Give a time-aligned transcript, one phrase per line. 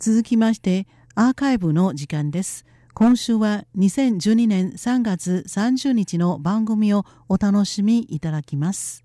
[0.00, 2.64] 続きましてアーカイブの時間です。
[2.94, 9.04] 今週は2012年3月30日の番組をお楽しみいただきます。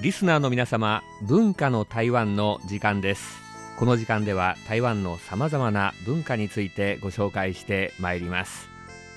[0.00, 3.36] リスナーの皆様文化の台湾の時間です。
[3.80, 8.68] この時間では台湾のさまざまな文化についてご紹介してまいります。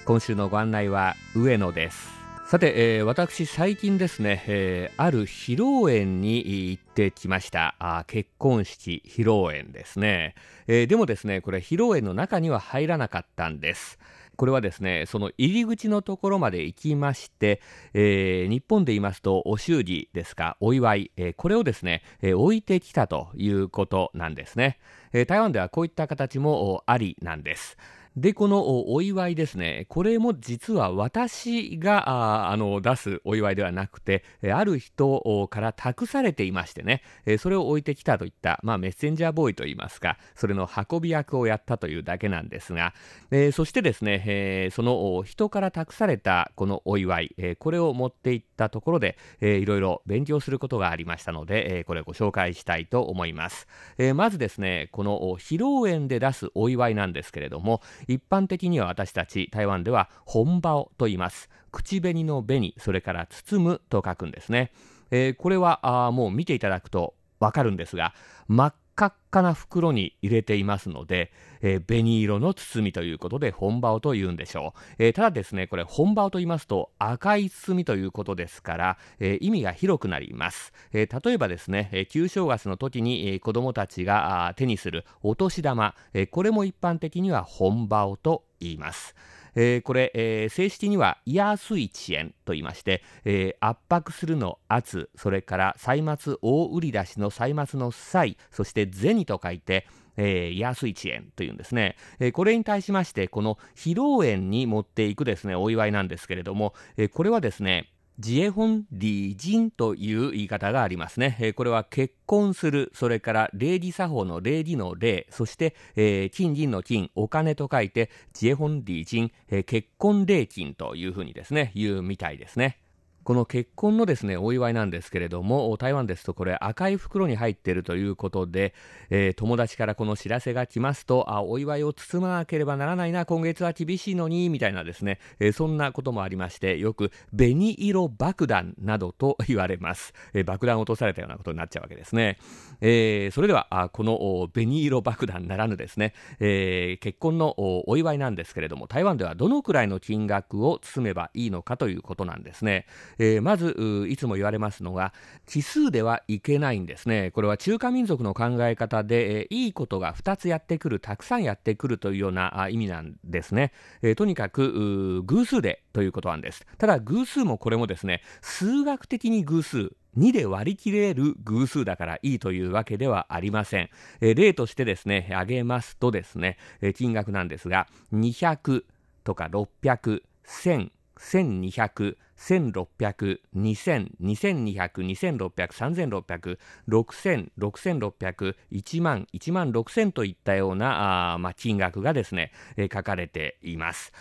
[0.06, 2.17] 今週のご案内は上野です。
[2.50, 7.76] さて、えー、私最近ですね、えー、ある披露宴に行ってきました。
[7.78, 10.34] あ結婚式披露宴ですね、
[10.66, 14.00] えー、でもですねこれ披露宴の中には入らなかったんです。
[14.38, 17.62] これはですねその入り口のところまで行きまして、
[17.94, 24.80] えー、日本で言いますとお祝儀ですかお祝い、えー、これをですね、えー、置いてきたということなんですね、
[25.12, 27.78] え台湾ではこういった形もありなんです。
[28.18, 37.04] で、このお祝いですね、これも実は私があの出すお祝いではなくて、ある人から託されていましてね、
[37.38, 42.96] それを置いてきたといった、まあ、メッセンジャーボーイといいますか、それの運び役をやったというだけなんですが、
[43.30, 53.68] えー、そしてですね、えー、その人から託されたこのお祝い、えー、これを持っていったところで、えー、いろいろ勉強することがありましたので、えー、これをご紹介したいと思います。
[54.00, 61.50] えー、まずですね、この披露宴で出すお祝いなんですけれども、一般的には私たち台湾では本場をと言います。
[61.72, 64.72] 口紅の紅それから包むと書くんですね、
[65.12, 68.14] えー、これはあもう見ていただくとわかるんですが
[68.48, 71.32] 真っ赤っかな袋に入れていますので、
[71.62, 89.16] えー、紅色の包みということで本場をと言うんでしょう、えー、ただですねこれ本場をと言いますと赤い包みということですから、えー、意味が広くなります、え例えばですね、え旧正月の時に、え子供たちが手にするお年玉、えこれも一般的には本場をと言います。
[89.60, 111.38] えー、これ、えー、正式にはイヤースイ遅延と言いまして、えー、圧迫するの圧、それから歳末大売り出しの歳末の歳、そして銭と書いて、えー、安い遅延というんですね、えー、これに対しまして、この披露宴に持っていくですね、お祝いなんですけれども、えー、これはですね、ジエホンリージンという言い方がありますね。
[111.40, 122.80] えー、これは結婚する、それから礼儀作法の礼儀の礼、そして、えー、金銀の金、お金と書いて、ジエホンリージン、えー、結婚礼金というふうにですね、言うみたいですね。
[123.28, 128.74] この結婚のですね、お祝いなんですけれども、台湾ですとこれ赤い袋に入っているということで、
[129.10, 140.14] えー、友達からこの知らせが来ますと、あ、お祝いを包まなければならないな、今月は厳しいのに、みたいなですね、えー、そんなこともありまして、よく紅色爆弾などと 言われます。
[140.34, 142.38] えー、爆弾を落とされたようなことになっちゃうわけですね。
[142.80, 152.86] えー、それでは、あこの紅色爆弾ならぬですね、えー、結婚のお祝いなんですけれども、台湾ではどのくらいの金額を包めばいいのかということなんですね。
[153.20, 153.76] えー、まず
[154.10, 155.14] いつも言われますのが
[155.46, 157.32] 奇数ではいけないんですね。
[157.32, 166.66] これは中華民族の考え方で、えー、いいことが2つやってくるたくさんやってくるというような意味なんですね、えー、とにかく偶数でということなんです。
[166.78, 173.90] ただ偶数もこれもですね数学的に偶数2で割り切れる偶数だからいいというわけではありません。
[174.20, 178.84] え、例としてですね、挙げますとですね、え、金額なんですが、200
[179.24, 180.90] とか600、1000、
[181.20, 186.58] 1200、1600、2000、2200、2600、3600、
[186.88, 194.14] 6000、6600、1万、1万6000といったようなあ、まあ、金額がですね、えー、書かれています。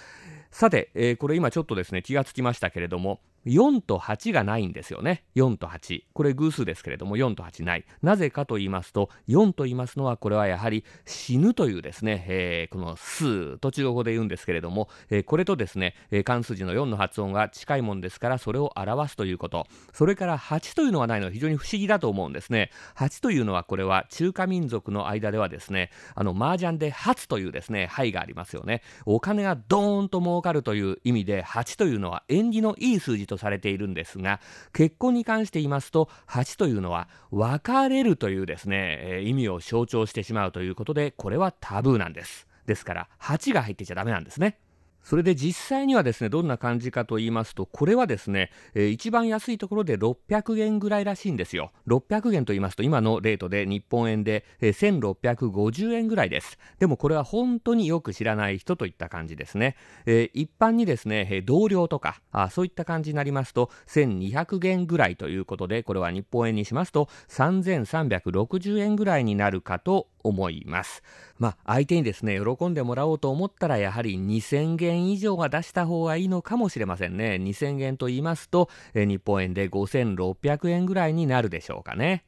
[0.51, 5.25] さて、えー、これ今ちょっとですね、気がつきましたけれども、4と8がないんですよね。
[5.37, 6.03] 4と8。
[6.13, 7.85] これ偶数ですけれども、4と8ない。
[8.03, 19.67] なぜかと言いますと、4と言いますのは、これはやはり死ぬというですね、えー、この数と中国語で言うんですけれども、えー、これとですね、えー、漢数字の4の発音が近いもんですから、それを表すということ。
[19.93, 22.71] それから8というのはないのは非常に不思議だと思うんですね。
[22.97, 28.83] 8というのは、これは中華民族の間ではですね、あの、麻雀で8というですね、牌がありますよね。
[29.05, 34.41] お金がドーンと儲かるという意味で、8というのは縁起のいい数字ととされているんですが
[34.73, 42.47] 結婚に関して言いますと8というのは別れるというですね、えー、意味を象徴してしまうということでこれはタブーなんです。
[42.67, 44.59] ですから8が入ってちゃダメなんですね。
[45.07, 51.71] それで実際にはですね、どんな感じかと言いますと、これはですね、えー、一番安いところで600元ぐらいらしいんですよ。
[51.87, 56.59] 600元と言いますと、今のレートで日本円で、えー、1650円ぐらいです。
[56.81, 59.77] でもこれは本当によく知らない人といった感じですね。
[60.07, 71.03] えー、一般にですねえ、同僚とかあ、そういった感じになりますと、1200元ぐらいということで、これは日本円にしますと、3360円ぐらいになるかと思います。
[71.39, 77.39] まあ、相手にですね、喜んでもらおうと思ったら、やはり2000元以上は出した方がいいのかもしれませんね。
[77.41, 82.25] 2000元と言いますと、日本円で5600円ぐらいになるでしょうかね。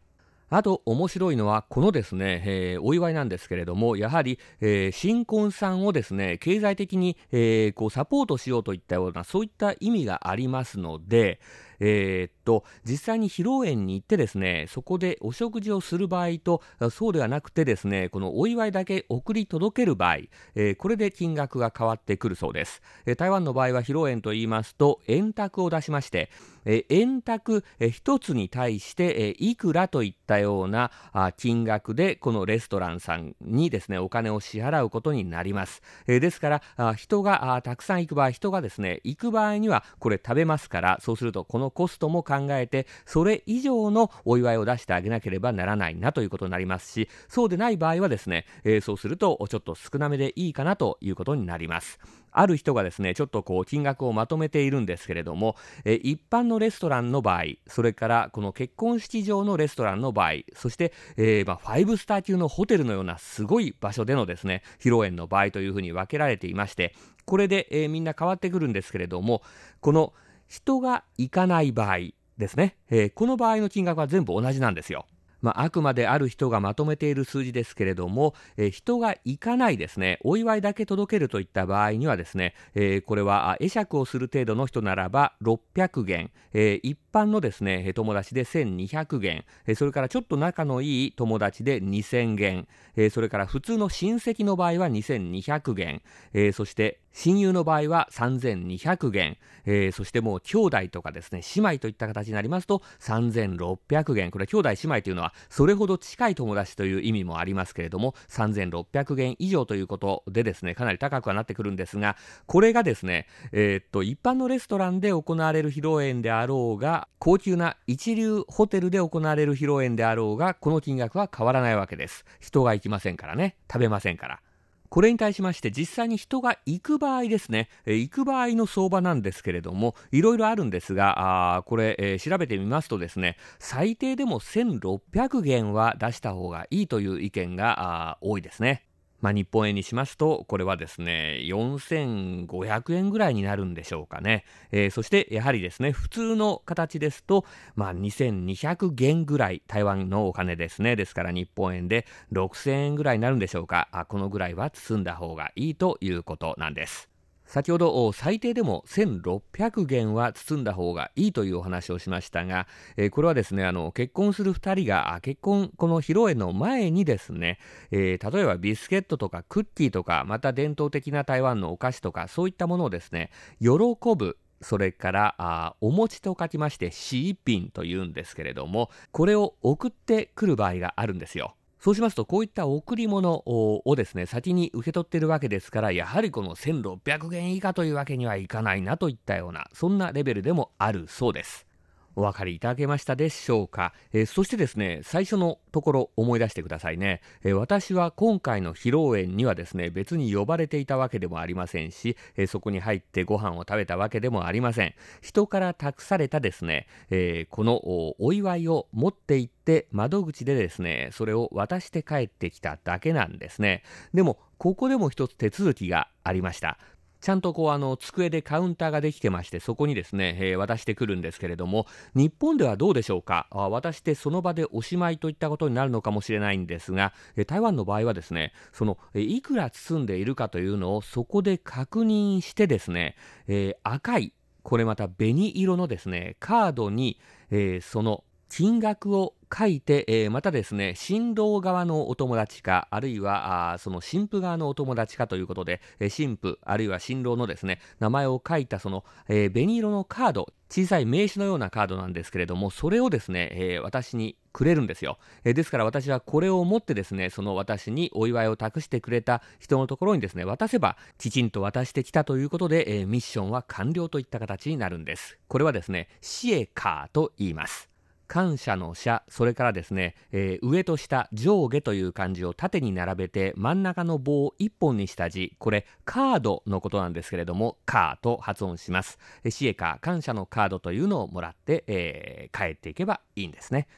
[0.51, 11.39] あと面白いのはこのですね、えー、お祝いなんですけれどもやはり、えー、新婚さんをですね経済的に、えー、こうサポートしようといったようなそういった意味がありますので、
[11.81, 20.17] えー、っと、実際に披露宴に行ってですね、そこでお食事をする場合と、そうではなくてですね、このお祝いだけ送り届ける場合、
[20.55, 22.83] えー、これで金額が変わってくるそうです。
[23.07, 26.31] えー、台湾の場合は披露宴と言いますと、円卓を出しまして、
[26.67, 30.91] 円卓、え1つに対して、いくらといったような
[31.37, 48.47] 金額でこのレストランさんにですねお金を支払うことになります、ですから人がたくさん行く場合人がですね行く場合にはこれ食べますからそうするとこのコストも考えてそれ以上のお祝いを出してあげなければならないなということになりますしそうでない場合はですね、
[48.83, 51.99] そうするとちょっと少なめでいいかなということになります。
[52.33, 66.95] ある人がですねちょっとこう金額をまとめているんですけれども、え一般のレストランの場合それからこの結婚式場のレストランの場合そして、えー、まあ、5スター級のホテルのようなすごい場所でのですね披露宴の場合というふうに分けられていまして
[67.25, 69.43] これで、えー、みんな変わってくるんですけれども
[69.81, 70.13] この
[70.47, 71.99] 人が行かない場合
[72.39, 75.07] ですね、えー、この場合の金額は全部同じなんですよ。
[75.41, 96.03] まあ、あくまである人がまとめている数字ですけれども、えー、人が行かないですね、お祝いだけ届けるといった場合にはですね、えー、これは会釈をする程度の人ならば600元、えー、一般のですね、友達で1200元、えそれからちょっと仲のいい友達で2000元、えそれから普通の親戚の場合は2200元、
[96.33, 104.31] えそして親友の場合は3200元、えー、そしてもう兄弟とかですね、姉妹といった形になりますと3600元。
[104.31, 112.17] これ兄弟姉妹というのはそれほど近い友達という意味もありますけれども、3600元以上ということでですね、かなり高くはなってくるんですが、
[112.47, 122.25] これがですね、えー、っと、一般のレストランで行われる披露宴であろうが、高級な一流ホテルで行われる披露宴であろうが、この金額は変わらないわけです。
[122.41, 124.41] 人が行きませんからね、食べませんから。
[124.89, 138.88] これに対しまして実際に人が行く場合ですね、え行く場合の相場なんですけれどもいろいろあるんですがあこれ、え、調べてみますとですね最低でも1600元は出した方がいいという意見が多いですね。
[139.21, 144.45] まあ、日本円にしますと、これはですね、4500円ぐらいになるんでしょうかね。
[144.71, 147.45] えー、そして、やはりですね、普通の形ですと、
[147.75, 150.95] まあ、2200元ぐらい、台湾のお金ですね。
[150.95, 154.07] ですから日本円で6000円ぐらいになるんでしょうか。
[154.09, 157.18] このぐらいは包んだ方がいいということなんです。
[157.49, 162.69] 先ほど最低でも1600元は包んだ方がいいというお話をしましたが、
[162.99, 167.59] えー、これはですねあの結婚する2人が結婚この披露宴の前にですね、
[167.91, 173.31] えー、例えばビスケットとかクッキーとかまた伝統的な台湾のお菓子とかそういったものをですね
[173.61, 173.71] 喜
[174.15, 181.55] ぶそれからあお餅と書きましてシーピンというんですけれどもこれを送ってくる場合があるんですよ。
[181.81, 191.68] そうしますと、こういった贈り物をですね、先に受け取っているわけですから、やはりこの1600元以下というわけにはいかないなといったような、そんなレベルでもあるそうです。
[192.17, 204.95] お分かりいただけましたでしょうか、えー、そしてですね最初のところ思い出してくださいね、えー、私は今回の披露宴にはですね別に呼ばれていたわけでもありませんし、えー、そこに入ってご飯を食べたわけでもありません。
[205.21, 207.81] 人から託されたですね、えこの
[208.19, 213.83] お祝いを持って行って窓口でですねそれを渡して帰ってきただけなんですね。
[214.15, 216.79] でもここでも一つ手続きがありました。
[217.21, 223.49] ちゃんとこうあの机でカウンターができてましてそこにですね、えー、渡してくるんですけれども日本ではどうでしょうか？
[223.51, 233.17] あ渡してその場でおしまいといったことになるのかもしれないんですが、えー、台湾の場合はですねその、えー、いくら包んでいるかというのをそこで確認してですね、
[233.49, 234.33] え赤い
[234.63, 237.19] これまた紅色のですねカードに、
[237.51, 265.39] えその金額を書いて、えー、またですね、新郎側のお友達か、あるいはあその新婦側のお友達かということで、えー、新婦、あるいは新郎のですね、名前を書いたその、えー、紅色のカード、小さい名刺のようなカードなんですけれども、それをですね、えー、私にくれるんですよ、えー、ですから私はこれを持ってですね、その私にお祝いを託してくれた人のところにですね、渡せば、きちんと渡してきたということで、えー、ミッションは完了といった形になるんです。
[265.49, 267.89] これはですね、シエカーと言います。
[268.29, 279.19] 感謝の謝、それからですね、えー、上と下、上下という漢字を縦に並べて真ん中の棒を1本にした字、これカードのことなんですけれども、カーと発音します。
[279.49, 283.89] シエカ、感謝のカードというのをもらって、えー、帰っていけばいいんですね。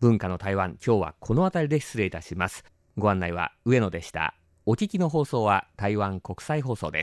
[0.00, 2.64] 文化の台湾、今日はこの辺りで失礼いたします。
[2.96, 7.02] ご案内は上野でしたお聞きの放送は台湾国際放送で